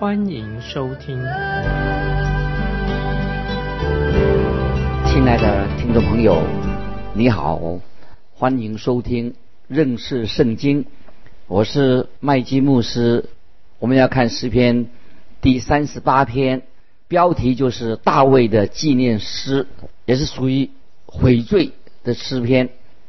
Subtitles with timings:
[0.00, 1.20] 欢迎收听。
[5.06, 6.40] 亲爱的听众朋友，
[7.14, 7.60] 你好，
[8.32, 9.34] 欢迎收听
[9.66, 10.84] 认识圣经。
[11.48, 13.28] 我是麦基牧师，
[13.80, 14.86] 我们要看诗篇
[15.40, 16.62] 第三十八篇，
[17.08, 19.66] 标题就是大卫的纪念诗，
[20.06, 20.70] 也是属于
[21.06, 21.72] 悔罪
[22.04, 22.68] 的诗篇，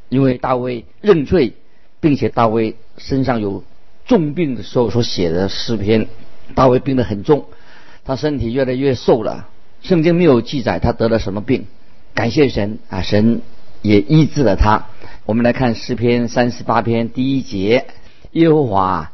[0.10, 1.54] 因为大卫认罪，
[2.00, 3.64] 并且大卫身上有
[4.08, 6.08] 重病的时候所写的诗篇。
[6.56, 7.46] 大卫病得很重，
[8.06, 9.48] 他身体越来越瘦了，
[9.82, 11.68] 圣经没有记载他得了什么病。
[12.14, 13.42] 感谢神啊，神
[13.82, 14.88] 也医治了他。
[15.26, 17.86] 我们来看诗篇三十八篇第一节。
[18.32, 19.12] 耶和华，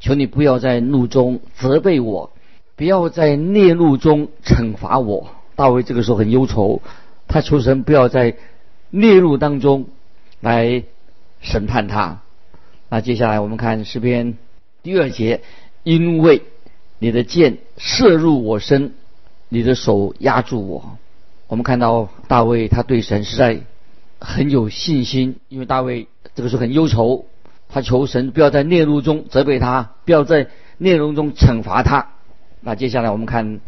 [0.00, 2.30] 求你不要在怒中责备我，
[2.76, 5.28] 不要在烈怒中惩罚我。
[5.54, 6.80] 大卫这个时候很忧愁，
[7.28, 8.36] 他求神不要在
[8.90, 9.86] 烈怒当中
[10.40, 10.84] 来
[11.40, 12.22] 审判他。
[12.88, 14.38] 那接下来我们看诗篇
[14.82, 15.42] 第二节，
[15.82, 16.42] 因为
[16.98, 18.92] 你的箭射入我身，
[19.48, 20.98] 你的手压住我。
[21.46, 23.60] 我们看到大卫他对神实在
[24.18, 27.26] 很有信心，因为大卫这个时候很忧愁。
[27.68, 32.10] 他求神不要在孽怒中责备他，不要在孽怒中惩罚他。
[32.60, 33.60] 那接下来我们看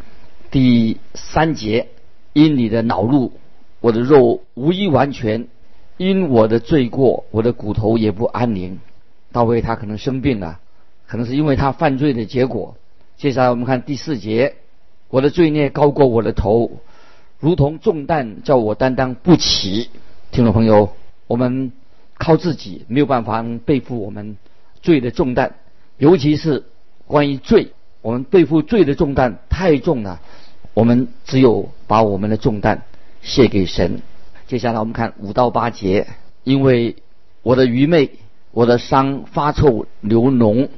[0.50, 1.88] 第三节：
[2.32, 3.32] 因你的恼怒，
[3.80, 5.48] 我的肉无一完全；
[5.96, 8.78] 因我的罪过，我的骨头也不安宁。
[9.32, 10.60] 大卫他可能生病了，
[11.06, 12.76] 可能是因为他犯罪的结果。
[13.16, 14.56] 接下来我们看第四节：
[15.08, 16.70] 我的罪孽高过我的头，
[17.38, 19.90] 如同重担叫我担当不起。
[20.30, 20.94] 听众朋友，
[21.26, 21.72] 我们。
[22.18, 24.38] 靠自己没有办法背负我们
[24.80, 25.52] 罪的重担，
[25.98, 26.64] 尤其是
[27.06, 30.22] 关于罪，我们背负罪的重担太重了。
[30.72, 32.84] 我们只有把我们的重担
[33.20, 34.00] 卸给神。
[34.46, 36.06] 接下来我们看五到八节，
[36.42, 36.96] 因为
[37.42, 38.12] 我的愚昧，
[38.50, 40.70] 我的伤发臭流脓，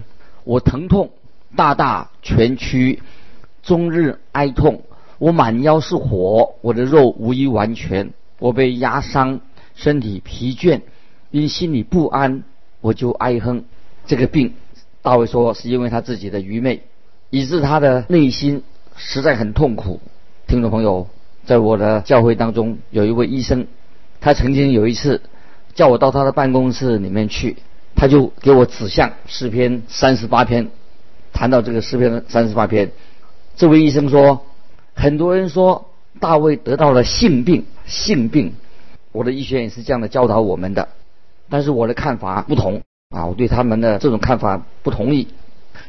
[0.43, 1.11] 我疼痛
[1.57, 3.03] 大大蜷曲，
[3.63, 4.83] 终日哀痛，
[5.19, 9.41] 我满腰是火，我的肉无一完全，我被压伤，
[9.75, 10.83] 身体疲倦。
[11.31, 12.43] 因心里不安，
[12.81, 13.65] 我就哀哼。
[14.07, 14.55] 这个病，
[15.03, 16.85] 大卫说是因为他自己的愚昧，
[17.29, 18.63] 以致他的内心
[18.97, 20.01] 实在很痛苦。
[20.47, 21.07] 听众朋友，
[21.45, 23.67] 在我的教会当中有一位医生，
[24.21, 25.21] 他曾经有一次
[25.75, 27.57] 叫我到他的办公室里面去，
[27.95, 30.71] 他就给我指向诗篇三十八篇，
[31.33, 32.91] 谈到这个诗篇三十八篇，
[33.57, 34.45] 这位医生说，
[34.95, 35.91] 很多人说
[36.21, 38.55] 大卫得到了性病，性病，
[39.13, 40.89] 我的医学院是这样的教导我们的。
[41.49, 45.29] 但是我的看法不同啊，我对他们的这种看法不同意。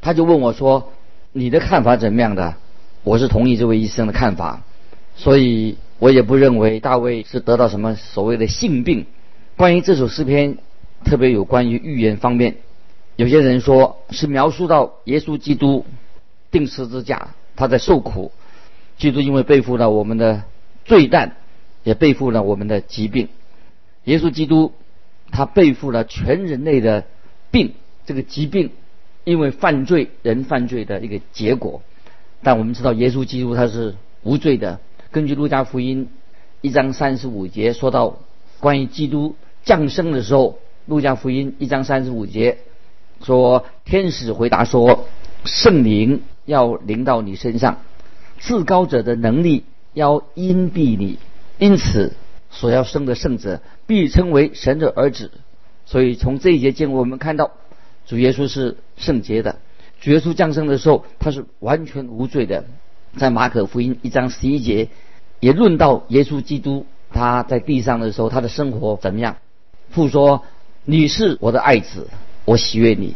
[0.01, 0.93] 他就问我说
[1.33, 2.55] ：“你的看法怎么样的？”
[3.03, 4.61] 我是同意这位医生的看法，
[5.15, 9.05] 所以我也不认为大卫是得到什么所谓的性病。
[9.57, 10.57] 关于这首诗篇，
[11.03, 12.57] 特别有关于预言方面，
[13.19, 15.85] 有些人说是描述到耶稣基督
[16.51, 18.31] 钉十字架，他在受苦，
[18.97, 20.45] 基督因为背负了我们的
[20.85, 21.35] 罪担，
[21.83, 23.27] 也背负了我们的疾病，
[24.05, 24.71] 耶稣基督。
[25.31, 27.03] 他背负了全人类的
[27.51, 27.73] 病，
[28.05, 28.71] 这个疾病，
[29.25, 31.83] 因为犯罪人犯罪的一个结果。
[32.41, 34.79] 但我们知道，耶稣基督他是无罪的。
[35.11, 36.09] 根据路加福音
[36.61, 38.17] 一章三十五节说到，
[38.61, 42.57] 关于基督降生的时候，路加福音一章三十五节
[43.23, 45.05] 说，天使回答说，
[45.45, 47.79] 圣灵要临到你身上，
[48.39, 51.17] 至高者的能力要荫蔽你，
[51.57, 52.13] 因此。
[52.51, 55.29] 所要生的圣者必称为神的儿子，
[55.85, 57.51] 所以从这一节经文我们看到，
[58.07, 59.57] 主耶稣是圣洁的。
[60.01, 62.65] 主耶稣降生的时候，他是完全无罪的。
[63.17, 64.89] 在马可福音一章十一节，
[65.39, 69.37] 也论到耶稣基督他在地上的时候，他的生活怎么样？
[69.91, 70.43] 父说
[70.85, 72.07] ：“你是我的爱子，
[72.49, 73.13] 我喜悦你。”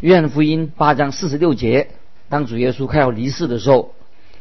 [0.00, 1.88] 约翰福音八章四十六节，
[2.28, 3.96] 当主耶稣快要离世的时候，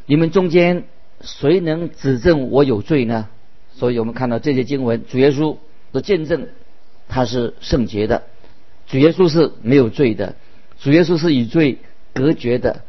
[0.06, 0.84] 你们中间
[1.22, 3.28] 谁能指证我有罪呢？
[3.74, 5.58] 所以我们看到这些经文，主耶稣
[5.92, 6.50] 的见证，
[7.08, 8.22] 他是圣洁的，
[8.86, 10.36] 主耶稣是没有罪的，
[10.80, 11.80] 主耶稣是与罪
[12.14, 12.84] 隔绝的。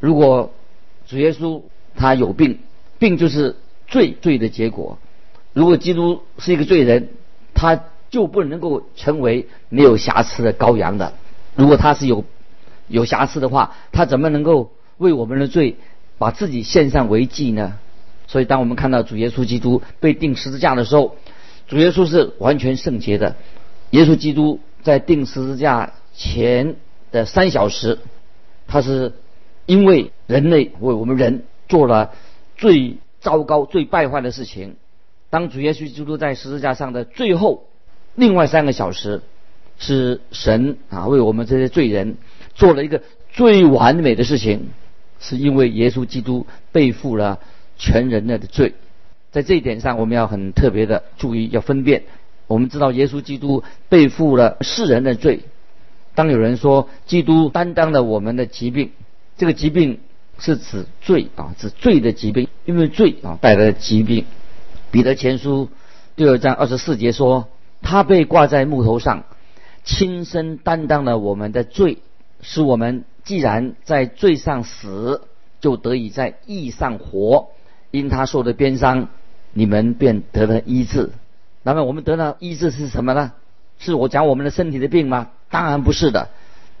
[0.00, 0.54] 如果
[1.06, 1.60] 主耶稣
[1.96, 2.60] 他有病，
[2.98, 3.56] 病就是
[3.88, 4.98] 罪罪的结果。
[5.52, 7.10] 如果基督是一个罪人，
[7.52, 11.14] 他就不能够成为没有瑕疵的羔羊的。
[11.54, 12.24] 如果他是有
[12.86, 15.76] 有瑕疵的话，他怎么能够为我们的罪
[16.18, 17.78] 把自己献上为祭呢？
[18.26, 21.16] 所以，当我们看到主耶稣基督被钉十字架的时候，
[21.66, 23.36] 主耶稣是完全圣洁的。
[23.90, 26.76] 耶稣基督在钉十字架前
[27.10, 27.98] 的三小时，
[28.66, 29.14] 他是
[29.64, 32.12] 因为人类为我们人做了
[32.56, 34.76] 最糟糕、最败坏的事情。
[35.30, 37.67] 当主耶稣基督在十字架上的最后
[38.18, 39.22] 另外三个小时，
[39.78, 42.16] 是神啊为我们这些罪人
[42.56, 44.70] 做了一个最完美的事情，
[45.20, 47.38] 是因为耶稣基督背负了
[47.78, 48.74] 全人类的罪。
[49.30, 52.02] 在这一点上，我们要很特别的注意，要分辨。
[52.48, 55.42] 我们知道耶稣基督背负了世人的罪。
[56.16, 58.90] 当有人说基督担当了我们的疾病，
[59.36, 60.00] 这个疾病
[60.40, 64.24] 是指罪啊，指罪的疾病，因为罪啊带来的疾病。
[64.90, 65.68] 彼得前书
[66.16, 67.48] 第二章二十四节说，
[67.82, 69.24] 他被挂在木头上，
[69.84, 71.98] 亲身担当了我们的罪，
[72.42, 75.22] 使我们既然在罪上死，
[75.60, 77.48] 就得以在义上活。
[77.90, 79.08] 因他受的鞭伤，
[79.52, 81.10] 你们便得了医治。
[81.62, 83.32] 那么我们得到医治是什么呢？
[83.78, 85.30] 是我讲我们的身体的病吗？
[85.50, 86.28] 当然不是的，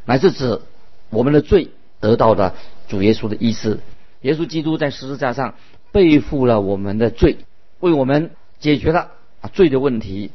[0.04, 0.60] 乃是指
[1.08, 2.54] 我们的罪得到了
[2.88, 3.80] 主耶稣的医治。
[4.20, 5.54] 耶稣基督在十字架上
[5.92, 7.38] 背负了我们的罪。
[7.80, 10.32] 为我们解决了啊罪的问题，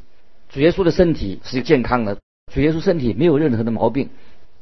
[0.54, 2.16] 主耶稣的身体是健康的，
[2.52, 4.08] 主耶稣身体没有任何的毛病，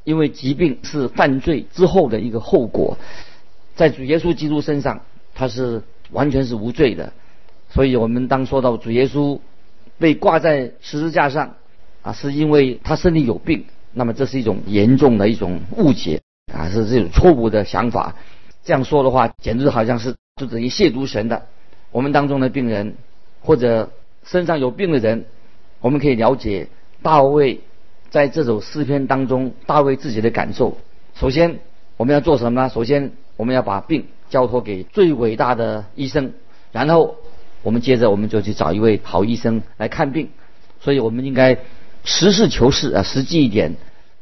[0.03, 2.97] 因为疾病是犯罪之后的一个后果，
[3.75, 5.01] 在主耶稣基督身上
[5.35, 7.13] 他是完全是无罪的，
[7.69, 9.39] 所以我们当说到主耶稣
[9.99, 11.57] 被挂在十字架上
[12.01, 18.15] 啊，是因为他身体有病，那么这是一种严重的一种误解啊，是这种错误的想法，
[18.63, 21.43] 这样说的话，简直好像是就等于亵渎神的。
[21.91, 22.95] 我们当中的病人，
[23.41, 23.91] 或者
[24.23, 25.25] 身上有病的人，
[25.83, 26.69] 我们可以了解
[27.01, 27.59] 大卫
[28.09, 30.77] 在这首诗篇当中，大卫自己的感受。
[31.13, 31.59] 首先，
[31.97, 32.69] 我们要做什么呢？
[32.69, 36.31] 首先，我们要把病交托给最伟大的医生，
[36.71, 37.17] 然后
[37.63, 40.29] 我们接着我们就去找一位好医生来看病。
[40.79, 41.57] 所以我们应该
[42.05, 43.75] 实事求是啊，实际一点，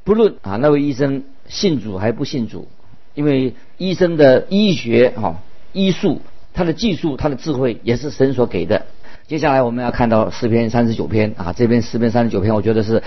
[0.03, 2.67] 不论啊那位医生信主还不信主，
[3.13, 5.43] 因为医生的医学哈
[5.73, 6.21] 医术。
[6.53, 8.85] 他的技术，他的智慧也是神所给的。
[9.31, 13.01] 接下来我们要看到诗篇三十九篇啊，这篇诗篇三十九篇，我觉得是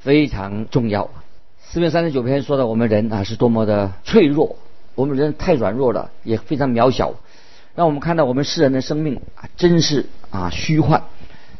[0.00, 1.08] 非常重要。
[1.64, 4.56] 诗篇三十九篇说的我们人啊是多么的脆弱，
[4.96, 7.14] 我们人太软弱了，也非常渺小。
[7.76, 11.04] 让我们看到我们世人的生命啊，真是啊虚幻。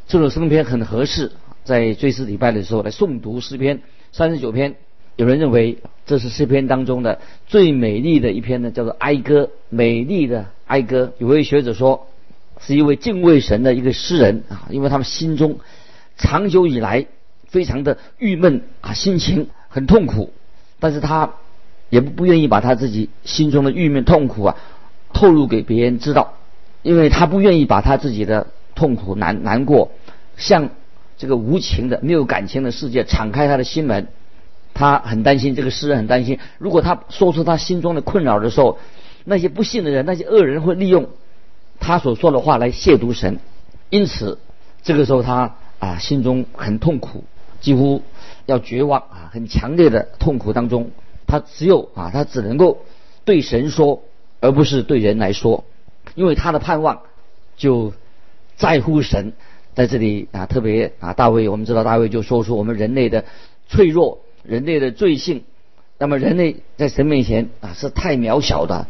[0.08, 1.30] 这首诗篇很合适
[1.62, 3.80] 在追思礼拜的时候来诵读诗篇
[4.10, 4.74] 三十九篇。
[5.14, 11.12] 有人认为这是诗篇当中的最美丽的一篇呢，叫做哀歌，美丽的哀歌。
[11.18, 12.08] 有位学者说，
[12.60, 15.58] 是一位敬畏神的一个诗人啊，因为他们心中
[16.16, 17.06] 长久以来
[17.48, 20.32] 非常的郁闷啊，心情很痛苦，
[20.78, 21.30] 但是他
[21.88, 24.56] 也不不愿意把他自己心中的郁闷痛苦啊
[25.12, 26.34] 透露给别人知道，
[26.82, 29.90] 因为他不愿意把他自己的痛苦难难过
[30.36, 30.70] 向
[31.18, 34.08] 这个无情的没有感情的世界敞开他的心门。
[34.72, 38.78] 他很担心，这个诗人很担心，如果他说出他心中的困扰的时候，
[39.24, 41.08] 那些不信的人，那些恶人会利用
[41.80, 43.40] 他所说的话来亵渎神。
[43.88, 44.38] 因此，
[44.82, 47.24] 这个时候他啊心中很痛苦，
[47.60, 48.02] 几乎
[48.46, 50.92] 要绝望啊，很强烈的痛苦当中，
[51.26, 52.78] 他只有啊他只能够
[53.24, 54.02] 对神说，
[54.40, 55.64] 而不是对人来说，
[56.14, 57.00] 因为他的盼望
[57.56, 57.92] 就
[58.56, 59.32] 在乎神。
[59.72, 63.24] 在这里啊，特别啊，大卫，我们知道大卫就说出我们人类的
[63.68, 64.20] 脆弱。
[64.42, 65.44] 人类的罪性，
[65.98, 68.86] 那么人类在神面前啊是太渺小的，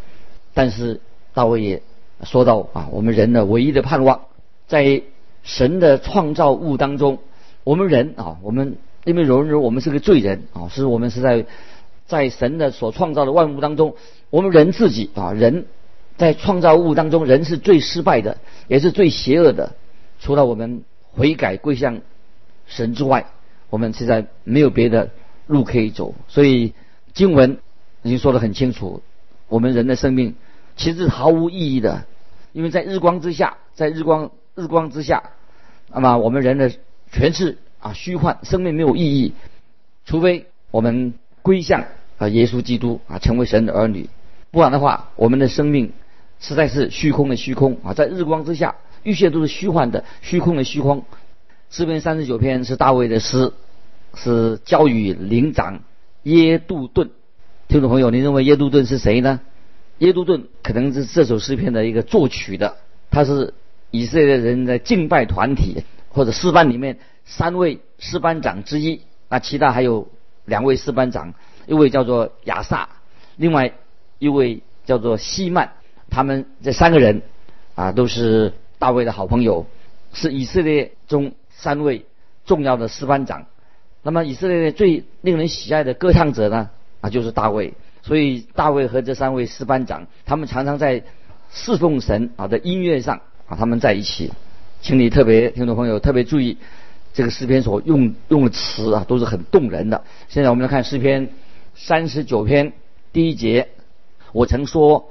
[0.54, 1.00] 但是
[1.34, 1.82] 大卫也
[2.24, 4.22] 说到啊，我们人的唯一的盼望，
[4.66, 5.02] 在
[5.42, 7.18] 神的创造物当中，
[7.64, 11.46] 我们人啊，我们因为荣人我们是个罪人啊，是我们是在
[12.06, 13.94] 在神的所创造的万物当中，
[14.30, 15.66] 我们人自己啊，人
[16.16, 19.72] 在创造物当中，人是最失败的，也是最邪恶的，
[20.20, 22.00] 除了我们悔改归向
[22.66, 23.26] 神之外，
[23.70, 25.10] 我们现在没有别的。
[25.46, 26.74] 路可以走，所以
[27.12, 27.58] 经文
[28.04, 29.02] 已经说得很清楚，
[29.48, 30.36] 我们人的生命
[30.76, 32.04] 其实毫无意义的，
[32.52, 35.22] 因为在日光之下，在日光日光之下，
[35.92, 36.72] 那么我们人的
[37.10, 39.34] 全是啊虚幻，生命没有意义，
[40.04, 41.84] 除非我们归向
[42.18, 44.08] 啊耶稣基督啊，成为神的儿女，
[44.50, 45.92] 不然的话，我们的生命
[46.38, 51.04] 实在是虚空的虚空啊，在日光之下，一切都是虚幻的虚空的虚空。
[51.70, 53.52] 诗篇三十九篇是大卫的诗。
[54.12, 55.84] 是教育灵长
[56.24, 57.10] 耶杜顿，
[57.68, 59.38] 听众朋友，您认为耶杜顿是谁呢？
[60.00, 62.78] 耶杜顿可能是这首诗篇的一个作曲的，
[63.10, 63.52] 他是
[63.90, 69.02] 以色列人的敬拜团体或者诗班里面三位诗班长之一。
[69.28, 70.08] 那其他还有
[70.46, 71.34] 两位诗班长，
[71.66, 72.88] 一位叫做亚萨，
[73.36, 73.74] 另外
[74.18, 75.72] 一位叫做希曼。
[76.08, 77.20] 他们这三个人
[77.74, 79.66] 啊，都是大卫的好朋友，
[80.14, 82.06] 是以色列中三位
[82.46, 83.46] 重要的诗班长。
[84.02, 86.70] 那么以色列最令人喜爱的歌唱者呢，
[87.02, 87.74] 啊，就是大卫。
[88.02, 91.02] 所以大卫和这三位诗班长，他们常常在
[91.52, 94.32] 侍奉神啊的音乐上啊，他们在一起。
[94.80, 96.56] 请你特别听众朋友特别注意，
[97.12, 100.04] 这个诗篇所用用的词啊，都是很动人的。
[100.28, 101.28] 现在我们来看诗篇
[101.74, 102.72] 三十九篇
[103.12, 103.68] 第一节，
[104.32, 105.10] 我曾说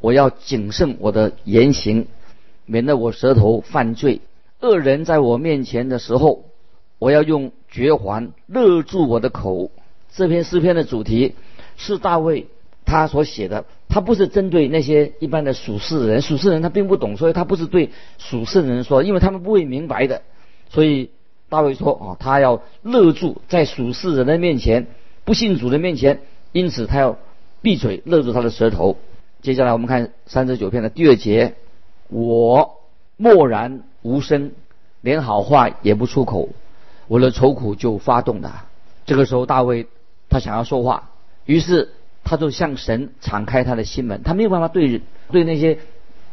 [0.00, 2.08] 我要谨慎我的言行，
[2.66, 4.20] 免得我舌头犯罪。
[4.60, 6.46] 恶人在我面前的时候，
[6.98, 9.70] 我要用绝环勒住我的口。
[10.12, 11.34] 这篇诗篇的主题
[11.76, 12.46] 是大卫
[12.84, 13.64] 他所写的。
[13.88, 20.22] 他不是针对那些一般的属世人，属世人他并不懂，所以他不是对属世人说，因为他们不会明白的。
[20.68, 21.10] 所以
[21.48, 24.88] 大卫说啊，他要勒住在属世人的面前，
[25.24, 27.18] 不信主的面前，因此他要
[27.62, 28.96] 闭嘴，勒住他的舌头。
[29.42, 31.54] 接下来我们看三十九篇的第二节，
[32.08, 32.80] 我
[33.16, 34.50] 默然无声，
[35.02, 36.48] 连好话也不出口，
[37.06, 38.66] 我的愁苦就发动了。
[39.06, 39.86] 这个时候大卫
[40.28, 41.10] 他想要说话，
[41.46, 41.90] 于是。
[42.26, 45.78] 他就向神敞开他的心门，他没有办法对对那些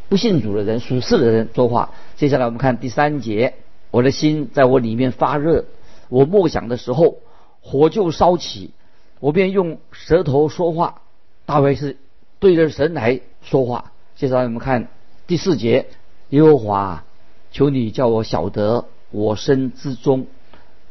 [0.07, 1.91] 不信主的人、属世的人说话。
[2.15, 3.55] 接下来我们看第三节，
[3.91, 5.65] 我的心在我里面发热，
[6.07, 7.17] 我默想的时候，
[7.59, 8.71] 火就烧起，
[9.19, 11.01] 我便用舌头说话。
[11.45, 11.97] 大卫是
[12.39, 13.91] 对着神来说话。
[14.15, 14.87] 接下来我们看
[15.27, 15.87] 第四节，
[16.29, 17.03] 耶和华，
[17.51, 20.27] 求你叫我晓得我身之中，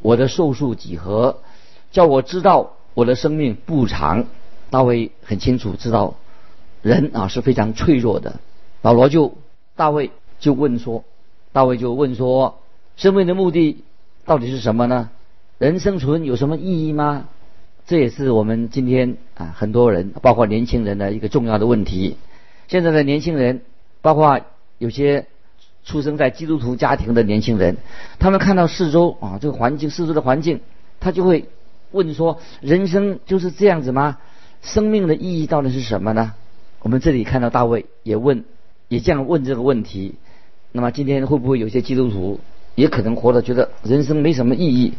[0.03, 1.39] 我的寿数几何，
[1.91, 4.25] 叫我知道我的生命不长。
[4.69, 6.15] 大卫很清楚知道，
[6.81, 8.39] 人啊是非常脆弱的。
[8.81, 9.37] 保罗就
[9.75, 11.03] 大卫就问说，
[11.51, 12.59] 大卫就问说，
[12.95, 13.83] 生命的目的
[14.23, 15.09] 到底是什么呢？
[15.57, 17.27] 人生存有什么意义吗？
[17.85, 22.15] 这也是我们今天啊很多人，包括年轻人的一个重要的问题。
[22.69, 23.63] 现在的年轻人，
[24.01, 24.39] 包括
[24.77, 25.27] 有些
[25.83, 27.75] 出生在基督徒家庭的年轻人，
[28.19, 30.61] 他们看到四周啊这个环境，四周的环境，
[31.01, 31.49] 他就会
[31.91, 34.17] 问说，人生就是这样子吗？
[34.61, 36.33] 生命的意义到底是什么呢？
[36.81, 38.43] 我们这里看到大卫也问，
[38.87, 40.15] 也这样问这个问题。
[40.71, 42.39] 那么今天会不会有些基督徒
[42.75, 44.93] 也可能活得觉得人生没什么意义？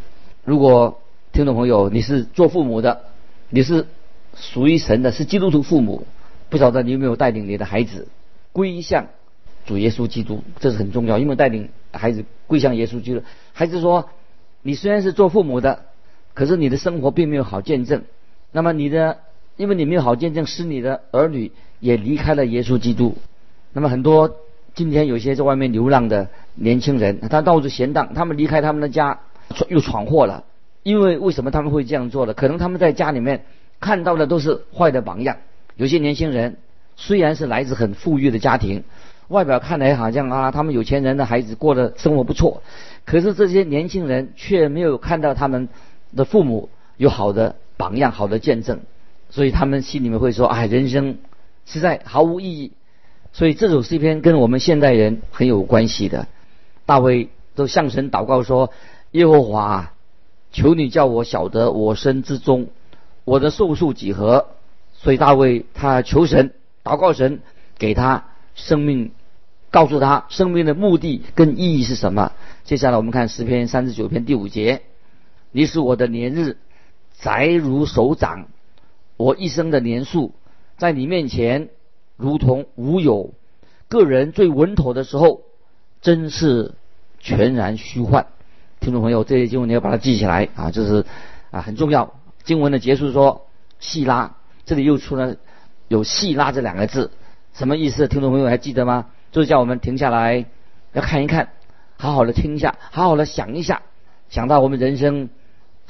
[0.45, 1.01] 如果
[1.33, 3.03] 听众朋友你是做父母的，
[3.49, 3.87] 你是
[4.35, 6.07] 属于神的，是基督徒父母，
[6.51, 8.09] 不晓得你有没有带领你的孩子
[8.53, 9.07] 归向
[9.65, 10.43] 主耶稣基督？
[10.61, 13.23] 这是很重要，因为带领孩子归向耶稣基督。
[13.53, 14.11] 孩子说，
[14.61, 15.85] 你虽然是做父母的，
[16.35, 18.03] 可是你的生活并没有好见证。
[18.53, 19.19] 那么你的。
[19.59, 23.19] 因为你没有好见证，使你的儿女也离开了耶稣基督。
[23.75, 24.35] 那么很多
[24.75, 29.21] 今天有些在外面流浪的年轻人，他到处闲荡，他们离开他们的家，
[29.69, 30.45] 又闯祸了。
[30.83, 32.33] 因为为什么他们会这样做的？
[32.33, 33.45] 可能他们在家里面
[33.79, 35.37] 看到的都是坏的榜样。
[35.77, 36.57] 有些年轻人
[36.97, 38.85] 虽然是来自很富裕的家庭，
[39.29, 42.63] 外表看来好像啊，他们有钱人的孩子过得生活不错，
[43.05, 45.69] 可是这些年轻人却没有看到他们
[46.17, 48.81] 的父母有好的榜样、好的见证。
[49.31, 51.19] 所以他们心里面会说：“哎，人生
[51.65, 52.73] 实在毫无意义。”
[53.33, 56.27] 所以这首诗篇跟我们现代人很有关系的。
[56.85, 58.73] 大卫都向神祷告说
[59.13, 59.95] ：“耶和华，
[60.53, 62.67] 求你叫我晓得我身之中，
[63.25, 64.49] 我的寿数几何。”
[64.93, 66.53] 所以大卫他求神
[66.85, 67.41] 祷告神，
[67.79, 69.13] 给他生命，
[69.71, 72.33] 告诉他生命的目的跟意义是什么。
[72.65, 74.83] 接下来我们看诗篇三十九篇第五节
[75.53, 76.57] ：“你使我的年日
[77.21, 78.49] 窄如手掌。”
[79.17, 80.33] 我一生的年数，
[80.79, 81.69] 在你面前
[82.17, 83.35] 如同无有。
[83.89, 85.43] 个人最稳妥的时候，
[86.01, 86.75] 真是
[87.21, 88.27] 全然虚幻。
[88.81, 91.05] 听众朋友，这些经文你要把它记起来啊，这是
[91.53, 92.15] 啊很重要。
[92.43, 93.47] 经文的结束说
[93.79, 95.37] “细拉”，这里又出了
[95.87, 97.13] 有“细拉”这两个字，
[97.53, 98.09] 什么意思？
[98.09, 99.07] 听众朋友还记得吗？
[99.31, 100.47] 就是叫我们停下来，
[100.95, 101.51] 要看一看，
[101.97, 103.83] 好好的听一下，好好的想一下，
[104.31, 105.29] 想到我们人生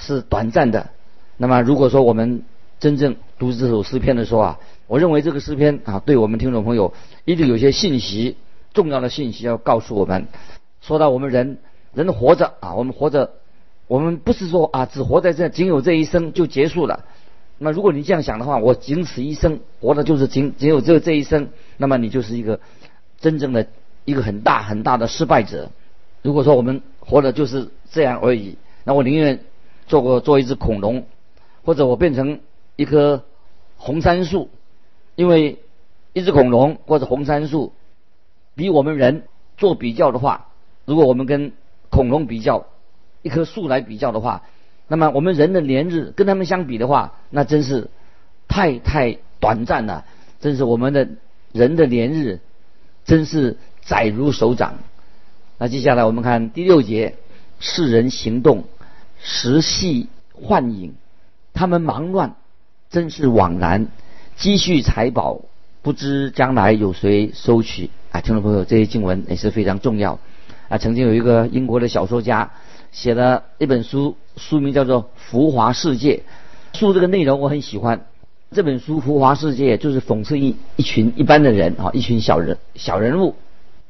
[0.02, 0.90] 是短暂的。
[1.36, 2.42] 那么如果说我们
[2.78, 6.92] 真正读这首诗篇的时候啊，我认为这个诗篇啊，对我们听众朋友
[7.24, 8.36] 一定有些信息，
[8.74, 10.26] 重要的信息要告诉我们。
[10.80, 11.58] 说到我们人，
[11.94, 13.30] 人活着啊，我们活着，
[13.86, 17.04] 我们不是说啊，只活在这，仅有这一生就结束了。
[17.58, 22.58] 那么如果你这样想的话，我仅此一生，活的就是仅仅有这这一生，那么你就是一个
[23.20, 23.68] 真正的
[24.04, 25.70] 一个很大很大的失败者。
[26.22, 29.38] 如果说我们活的就是这样而已，那我宁愿
[29.86, 31.06] 做过做一只恐龙，
[31.64, 32.40] 或者我变成。
[32.74, 33.22] 一棵
[33.76, 34.48] 红杉树，
[35.14, 35.58] 因为
[36.14, 37.74] 一只恐龙或者红杉树
[38.54, 39.24] 比我们人
[39.58, 40.48] 做比较的话，
[40.86, 41.52] 如果我们跟
[41.90, 42.66] 恐龙比较，
[43.20, 44.42] 一棵树来比较的话，
[44.88, 47.90] 那么我们人的年日跟他们相比的话，那真是
[48.48, 50.06] 太太短暂了，
[50.40, 51.08] 真是我们的
[51.52, 52.40] 人的年日
[53.04, 54.76] 真是窄如手掌。
[55.58, 57.16] 那接下来我们看第六节，
[57.60, 58.64] 世人行动
[59.22, 60.94] 时系幻影，
[61.52, 62.34] 他们忙乱
[62.90, 63.86] 真是枉然，
[64.36, 65.40] 积蓄财宝
[65.80, 68.20] 不知将来有谁收取啊！
[68.20, 70.18] 听众朋友，这些经文也是非常重要
[70.68, 70.76] 啊。
[70.76, 72.50] 曾经有一个英国的小说家
[72.90, 76.22] 写了一本书，书名叫做《浮华世界》，
[76.78, 78.04] 书这个内容我很喜欢。
[78.50, 83.36] 这本书《浮华世界》就是讽刺一一群一般的人啊，一群小人小人物。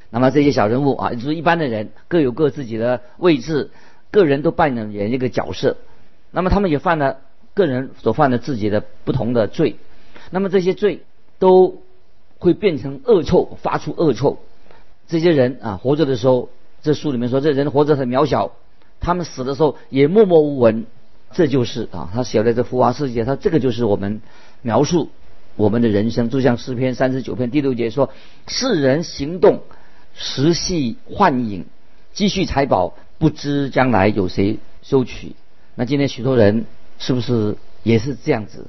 [0.09, 3.71] 那么这些小人物啊，就是一般的人，各有各自己的位置，
[4.13, 5.75] 个人都扮演一个角色。
[6.29, 7.17] 那么他们也犯了
[7.55, 9.77] 个人所犯的自己的不同的罪。
[10.29, 11.01] 那么这些罪
[11.39, 11.81] 都
[12.37, 14.37] 会变成恶臭，发出恶臭。
[15.07, 16.49] 这些人啊，活着的时候，
[16.83, 18.51] 这书里面说，这人活着很渺小；
[18.99, 20.85] 他们死的时候也默默无闻。
[21.31, 24.21] 这就是啊，他写的这浮华世界，他这个就是我们
[24.61, 25.09] 描述
[25.55, 28.11] 我们的人生，就像诗篇三十九篇第六节说：
[28.45, 29.61] 世人行动。
[30.15, 31.65] 时系幻影，
[32.13, 35.33] 积蓄财宝，不知将来有谁收取。
[35.75, 36.65] 那今天许多人
[36.99, 38.67] 是不是也是这样子？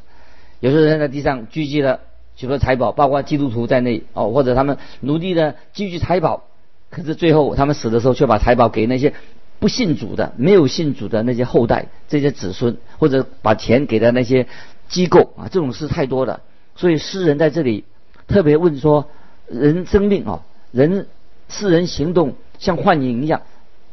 [0.61, 2.01] 有些人在地上聚集了
[2.37, 6.45] 许多财宝，包括基督徒在内哦，或者他们努力的聚集财宝，
[6.91, 9.13] 可是最后他们死的时候却把财宝给那些
[9.59, 14.47] 不信主的、没有信主的那些后代、这些子孙，或者把钱给了那些
[14.89, 16.41] 机构啊，这种事太多了。
[16.77, 17.85] 所以诗人在这里
[18.27, 19.09] 特别问说：
[19.49, 21.07] 人生命啊，人。
[21.47, 23.43] 世人行动像幻影一样，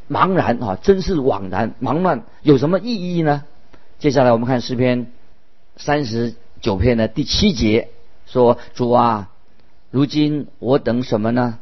[0.09, 3.43] 茫然啊，真是枉然，忙乱有什么意义呢？
[3.99, 5.07] 接下来我们看诗篇
[5.77, 7.89] 三十九篇的第七节，
[8.25, 9.29] 说：“主啊，
[9.89, 11.59] 如今我等什么呢？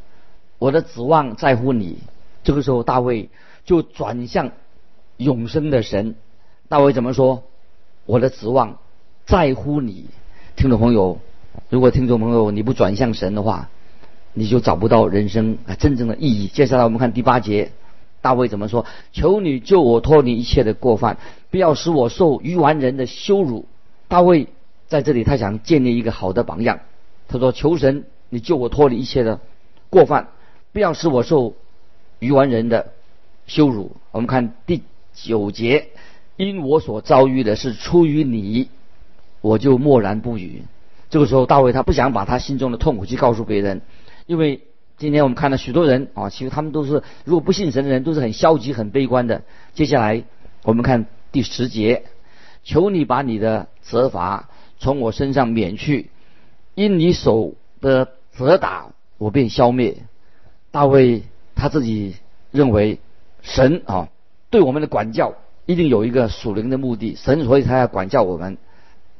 [0.58, 2.00] 我的指望在乎你。”
[2.44, 3.30] 这个时候，大卫
[3.66, 4.52] 就转向
[5.18, 6.16] 永生的神。
[6.68, 7.44] 大卫怎么说？
[8.06, 8.78] 我的指望
[9.26, 10.06] 在乎你。
[10.56, 11.20] 听众朋友，
[11.70, 13.70] 如果听众朋友你不转向神的话，
[14.34, 16.48] 你就找不到人生啊真正的意义。
[16.48, 17.72] 接下来我们看第八节，
[18.22, 18.86] 大卫怎么说？
[19.12, 21.18] 求你救我脱离一切的过犯，
[21.52, 23.66] 不要使我受愚顽人的羞辱。
[24.08, 24.48] 大卫
[24.88, 26.80] 在这里，他想建立一个好的榜样。
[27.28, 29.40] 他说：“求神，你救我脱离一切的
[29.90, 30.30] 过犯，
[30.74, 31.54] 不要使我受
[32.20, 32.92] 愚顽人的
[33.46, 34.82] 羞辱。”我们看第
[35.14, 35.90] 九节，
[36.38, 38.70] 因我所遭遇的是出于你，
[39.42, 40.64] 我就默然不语。
[41.10, 43.82] 这个时候，大卫他不想把他心中的痛苦去告诉别人。
[44.26, 44.62] 因为
[45.00, 49.44] 今天我们看到许多人啊，其实他们都是如果不信神的人，都是很消极、很悲观的。
[49.74, 50.24] 接下来
[50.64, 52.04] 我们看第十节，
[52.66, 56.10] 求你把你的责罚从我身上免去，
[56.76, 59.96] 因你手的责打，我便消灭。
[60.70, 61.24] 大卫
[61.56, 62.18] 他自己
[62.52, 63.00] 认为
[63.42, 64.10] 神啊
[64.50, 65.36] 对我们的管教
[65.66, 68.58] 一定有一个属灵的目的，神所以他要管教我们。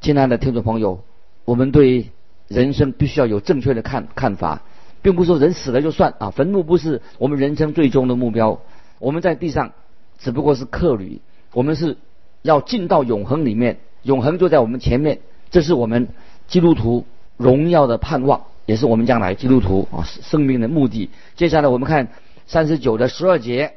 [0.02, 1.06] 亲爱的听众朋友，
[1.46, 2.10] 我们对
[2.50, 4.62] 人生必须要有正确的看看法。
[5.02, 8.60] 并不是说人死了就算啊，坟墓不是我们人生最终的目标。
[9.00, 9.72] 我们在地上
[10.18, 11.22] 只不过是客旅，
[11.54, 11.98] 我们是
[12.42, 15.20] 要进到永恒里面，永恒就在我们前面。
[15.52, 16.10] 这是我们
[16.48, 17.06] 基督徒
[17.38, 21.10] 荣耀的盼望，也是我们将来基督徒啊生命的目的。
[21.36, 22.10] 接下来我们看
[22.46, 23.76] 三十九的十二节，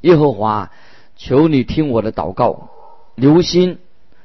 [0.00, 0.70] 耶和华，
[1.16, 2.70] 求你听我的祷告，
[3.14, 3.78] 留心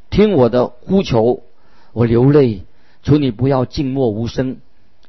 [0.10, 1.43] 听我的呼求，
[1.91, 2.63] 我流泪，
[3.03, 4.57] 求你不要静默无声，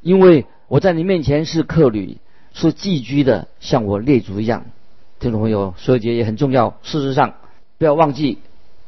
[0.02, 0.44] 因为。
[0.68, 2.18] 我在你面前是客旅，
[2.52, 4.66] 是寄居的，像我列祖一样。
[5.18, 6.76] 听众朋友，说节也很重要。
[6.82, 7.36] 事实上，
[7.78, 8.36] 不要忘记，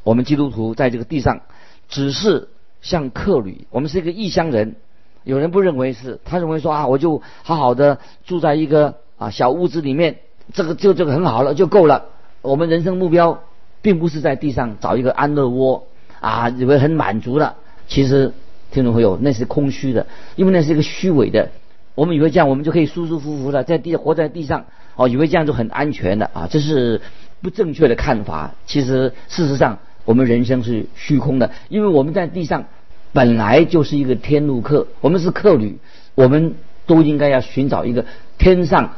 [0.03, 1.41] 我们基督徒在这个地上
[1.89, 2.49] 只是
[2.83, 4.75] 像客旅，我们是一个异乡人。
[5.23, 10.17] 有人不认为是，他认为说啊，我就好好的住在一个啊小屋子里面，
[10.53, 12.05] 这个就这个很好了，就够了。
[12.43, 13.41] 我们人生目标
[13.81, 15.87] 并不是在地上找一个安乐窝
[16.19, 17.55] 啊，以为很满足了。
[17.87, 18.33] 其实，
[18.69, 21.49] 听众朋友，那是空虚的，因为那是一个虚伪的。
[21.93, 27.01] 我们以为这样，我们就可以舒舒服服的在地活在地上，哦，以为这样就很安全的啊，这是
[27.41, 28.53] 不正确的看法。
[28.65, 32.65] 其实事实上，我们人生是虚空的，因为我们在地上
[33.11, 35.79] 本来就是一个天路客，我们是客旅，
[36.15, 38.05] 我们都应该要寻找一个
[38.37, 38.93] 天上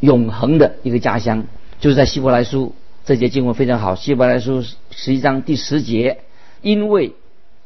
[0.00, 1.44] 永恒的一个家乡。
[1.80, 2.74] 就是在希伯来书
[3.06, 6.18] 这节经文非常好，希伯来书十一章第十节，
[6.60, 7.14] 因为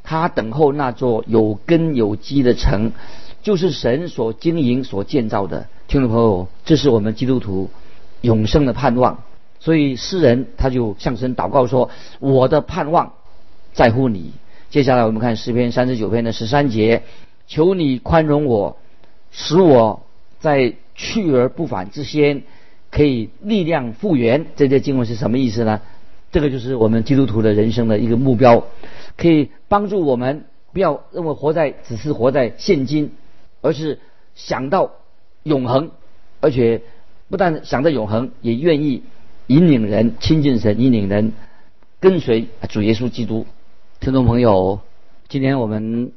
[0.04, 2.92] 他等候那座有根有基的城。
[3.42, 7.70] 就是神所经营、所建造的，听众朋友，这是我们基督徒
[8.20, 9.22] 永生的盼望。
[9.60, 13.14] 所以诗人他就向神祷告说：“我的盼望
[13.72, 14.32] 在乎你。”
[14.70, 17.02] 接下来我们看诗篇三十九篇的十三节
[17.48, 18.76] ：“求你宽容我，
[19.32, 20.02] 使我
[20.40, 22.42] 在去而不返之先
[22.90, 25.80] 可以力量复原。”这些经文是什么意思呢？
[26.30, 28.64] 这个就是我们基督徒的人生的一个目标，
[29.16, 33.12] 可以帮助我们不要认为活在只是活在现今。
[33.60, 33.98] 而是
[34.34, 34.92] 想到
[35.42, 35.90] 永恒，
[36.40, 36.82] 而且
[37.28, 39.02] 不但想到永恒，也愿意
[39.46, 41.32] 引领人亲近神，引领人
[42.00, 43.46] 跟随主耶稣基督。
[44.00, 44.80] 听众朋友，
[45.28, 46.12] 今天我们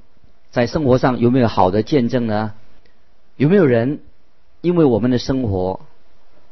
[0.52, 2.54] 在生活上有没有好的见证呢？
[3.38, 4.00] 有没有人
[4.62, 5.82] 因为我们的生活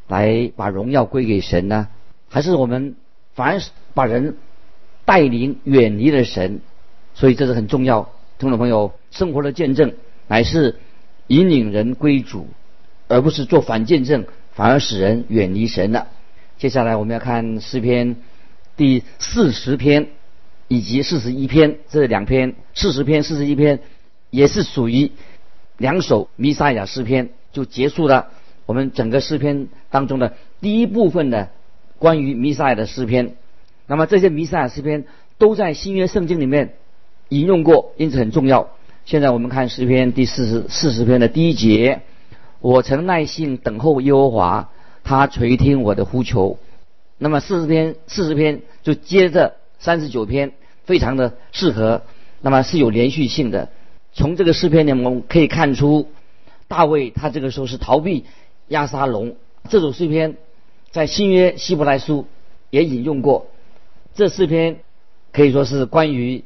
[0.07, 1.87] 来把荣耀归给神呢？
[2.29, 2.95] 还是我们
[3.35, 4.37] 反而是把人
[5.05, 6.61] 带领远离了神？
[7.13, 8.09] 所以这是很重要。
[8.39, 9.93] 听众朋友，生活的见证
[10.29, 10.77] 乃是
[11.27, 12.47] 引领人归主，
[13.09, 16.07] 而不是做反见证，反而使人远离神了。
[16.57, 18.15] 接下来我们要看诗篇
[18.77, 20.07] 第四十篇
[20.69, 23.79] 以及四十一篇这两篇，四十篇、四十一篇
[24.29, 25.11] 也是属于。
[25.77, 28.31] 两首弥撒亚诗篇就结束了
[28.65, 31.51] 我们整个诗篇当中的第一部分的
[31.97, 33.35] 关于弥撒亚的诗篇。
[33.87, 35.05] 那么这些弥撒亚诗篇
[35.37, 36.73] 都在新约圣经里面
[37.29, 38.71] 引用过，因此很重要。
[39.09, 42.03] 现在我们看诗篇第四十四十篇的第一节：
[42.59, 44.69] 我曾耐心等候耶和华，
[45.03, 46.59] 他垂听我的呼求。
[47.17, 50.51] 那么四十篇四十篇就接着三十九篇，
[50.83, 52.03] 非常的适合，
[52.41, 53.69] 那么是有连续性的。
[54.13, 56.07] 从这个诗篇里，我们可以看出，
[56.67, 58.25] 大卫他这个时候是逃避
[58.67, 59.35] 亚沙龙。
[59.69, 60.37] 这首诗篇
[60.91, 62.27] 在新约希伯来书
[62.69, 63.47] 也引用过。
[64.13, 64.81] 这诗篇
[65.31, 66.43] 可以说是关于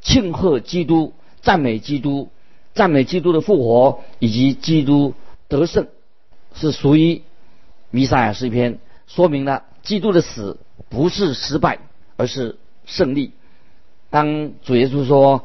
[0.00, 1.12] 庆贺基督、
[1.44, 2.30] 赞美基督、
[2.74, 5.14] 赞美基督的复活以及基督
[5.46, 5.86] 得胜，
[6.54, 7.22] 是属于
[7.90, 11.78] 弥撒亚诗篇，说明了基督的死不是失败，
[12.16, 13.30] 而是胜利。
[14.10, 15.44] 当主耶稣说。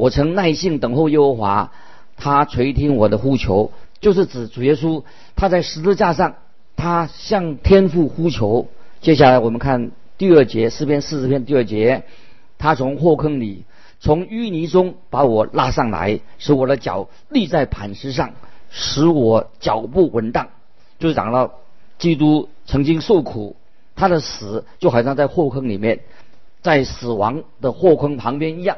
[0.00, 1.72] 我曾耐心等候耶和华，
[2.16, 5.02] 他垂听我的呼求，就是指主耶稣
[5.34, 6.36] 他在十字架上，
[6.76, 8.68] 他向天父呼求。
[9.00, 12.04] 接下来我们看第二节诗篇四十篇第二节，
[12.58, 13.64] 他从祸坑里，
[14.00, 18.32] 从淤泥中把我拉上来，使我的脚立在磐石上，
[18.70, 20.48] 使我脚步稳当。
[20.98, 21.54] 就是讲到
[21.98, 23.56] 基督曾经受苦，
[23.96, 26.00] 他的死就好像在火坑里面，
[26.62, 28.76] 在死亡的火坑旁边一样。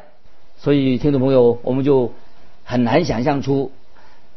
[0.58, 2.12] 所以，听众朋友，我们就
[2.64, 3.72] 很难想象出，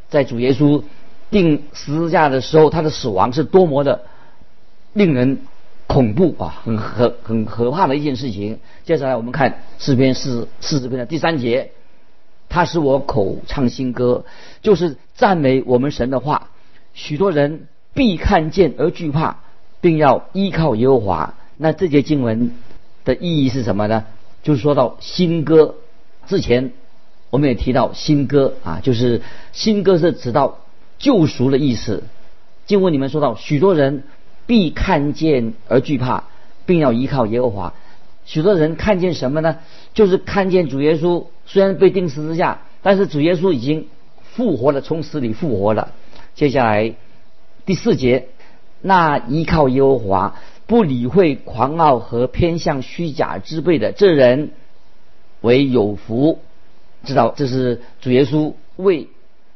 [0.08, 0.82] 在主耶稣
[1.30, 4.02] 钉十字架的时候，他的死亡是多么的
[4.94, 5.40] 令人
[5.94, 8.58] 恐怖啊，很很很可怕的一件事情。
[8.82, 11.70] 接下来，我们看诗篇四四十篇的第三节，
[12.48, 14.24] 他使我口唱新歌，
[14.60, 16.50] 就是赞美我们神的话。
[16.94, 19.36] 许多人必看见而惧怕，
[19.80, 21.34] 并要依靠耶和华。
[21.58, 22.50] 那这节经文
[23.04, 24.04] 的意义是什么呢？
[24.42, 25.76] 就是说到新歌。
[26.26, 26.72] 之前
[27.30, 30.58] 我们也提到新歌啊，就是新歌是指到
[30.98, 32.02] 救赎的意思。
[32.66, 34.02] 经文里面说到，许多人
[34.46, 36.24] 必看见而惧怕，
[36.66, 37.74] 并要依靠耶和华。
[38.24, 39.58] 许多人看见什么呢？
[39.92, 43.88] 就是看见主耶稣虽然被钉十字架，但是主耶稣已经
[44.22, 45.92] 复活了，从死里复活了。
[46.34, 46.94] 接下来
[47.66, 48.28] 第四节，
[48.80, 54.50] 那依靠耶和华、不理会狂傲和偏向虚假之辈的这人。
[55.40, 56.38] 为有福，
[57.04, 59.08] 知道这是主耶稣为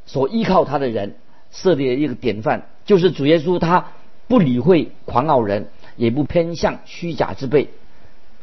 [0.05, 1.17] 所依靠他的人
[1.51, 3.87] 设立的一个典范，就是主耶稣他
[4.29, 7.69] 不理会狂傲人，也不偏向虚假之辈。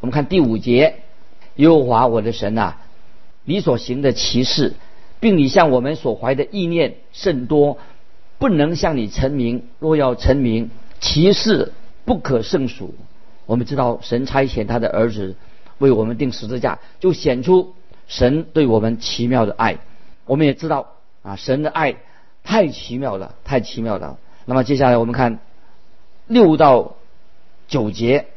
[0.02, 0.95] 我们看第五节，
[1.56, 2.78] 耶和华我的神啊，
[3.43, 4.74] 你所行的奇事，
[5.19, 7.78] 并你向我们所怀的意念甚多，
[8.38, 9.63] 不能向你成名。
[9.80, 11.71] 若要成名，奇事
[12.04, 12.93] 不可胜数。
[13.45, 15.36] 我们知道神差遣他的儿子。
[15.78, 17.74] 为我们定十字架，就显出
[18.08, 19.78] 神对我们奇妙的爱。
[20.26, 20.88] 我们也知道
[21.21, 21.98] 啊，神的爱
[22.45, 24.17] 太奇妙了，太奇妙了。
[24.45, 25.39] 那么接下来我们看
[26.27, 26.95] 六到
[27.67, 28.27] 九节，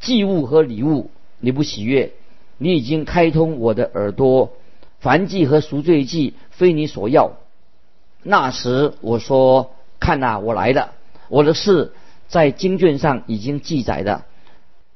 [0.00, 2.12] 祭物和礼物你不喜悦，
[2.58, 4.52] 你已经开通我的耳朵，
[4.98, 7.32] 凡祭和赎罪祭非你所要。
[8.22, 10.92] 那时我说：看呐，我来了，
[11.28, 11.92] 我的事
[12.28, 14.24] 在经卷上已经记载的。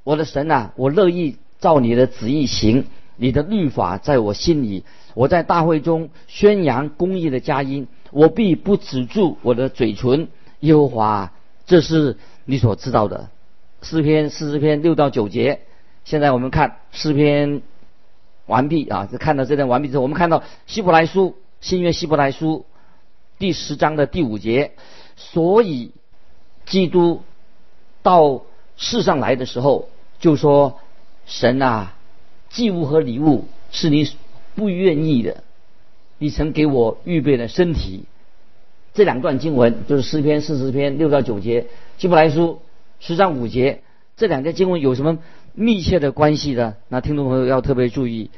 [0.03, 1.37] 我的神呐，我乐意。
[1.61, 2.85] 照你的旨意行，
[3.17, 4.85] 你的律法在我心里。
[5.15, 10.29] 我在大会中宣扬公义的佳音，我必不止住我的嘴唇。
[10.61, 11.33] 耶和华，
[11.67, 13.31] 这是你所知道的。
[13.83, 15.61] 诗篇四十篇六到九节。
[16.05, 17.63] 现在我们看诗篇
[18.47, 22.67] 完毕啊，就看到这段完毕之后，我们看到希伯来书新约希伯来书
[23.39, 24.73] 第十章的第五节。
[25.17, 25.93] 所以
[26.67, 27.23] 基督
[28.03, 28.43] 到
[28.77, 30.79] 世上来的时候，就说。
[31.27, 31.95] 神啊，
[32.51, 34.07] 祭物和礼物是你
[34.55, 35.43] 不愿意的，
[36.19, 38.05] 你曾给我预备了身体。
[38.95, 41.67] 这两段经文就是诗篇四十篇六到九节，
[41.99, 42.61] 希伯来书
[43.01, 43.83] 十章五节，
[44.17, 45.19] 这两节经文有什么
[45.53, 46.77] 密切的关系呢？
[46.89, 48.31] 那听众朋友要特别注意，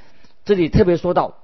[0.47, 1.37] 这里特别说到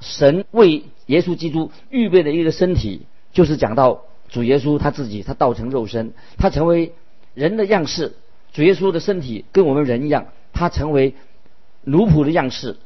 [0.00, 6.92] 神为耶稣基督预备的一个身体，就是讲到主耶稣他自己，他道成肉身，他成为
[7.32, 8.12] 人的样式。
[8.52, 11.14] 主耶稣的身体跟我们人一样，他成为
[11.84, 12.76] 奴仆的样式，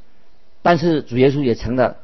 [0.62, 1.97] 但是主耶稣也成了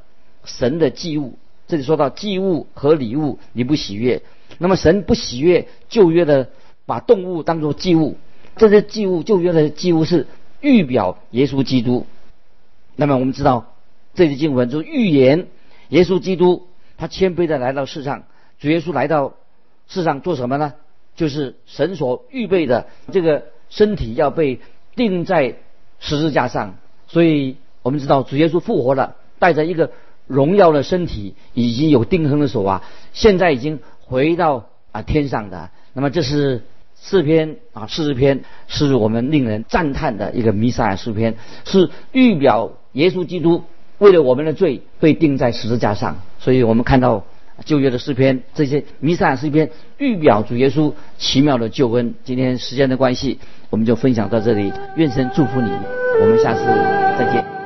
[0.45, 1.39] 神的祭物。
[1.69, 4.23] 这里说到祭物和礼物，你不喜悦，
[4.59, 6.49] 那么神不喜悦旧约的
[6.87, 8.17] 把动物当做祭物，
[8.57, 10.27] 这些祭物旧约的祭物是
[10.61, 12.07] 预表耶稣基督。
[12.97, 13.75] 那么我们知道
[14.15, 15.47] 这节经文就预言
[15.91, 18.25] 耶稣基督他谦卑的来到世上，
[18.59, 19.35] 主耶稣来到
[19.87, 20.73] 世上做什么呢？
[21.15, 22.87] 就是神所预备的。
[23.13, 24.61] 这个身体要被
[24.97, 25.57] 钉在
[26.01, 26.77] 十字架上，
[27.07, 29.93] 所以我们知道主耶稣复活了，带着一个
[30.29, 35.71] 荣耀的身体，已经有钉痕的手啊，现在已经回到啊天上的。
[35.93, 36.63] 那么这是
[36.95, 43.65] 四篇啊，四十篇是我们令人赞叹的一个弥撒亚诗篇，是预表耶稣基督
[43.99, 47.25] 为了我们的罪被钉在十字架上，所以我们看到。
[47.65, 52.15] 旧约的诗篇，这些弥撒诗篇预表主耶稣奇妙的救恩。
[52.23, 54.73] 今天时间的关系，我们就分享到这里。
[54.95, 55.69] 愿神祝福你，
[56.21, 56.63] 我们下次
[57.19, 57.58] 再见。